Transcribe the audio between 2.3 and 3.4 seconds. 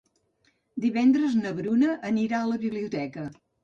a la biblioteca.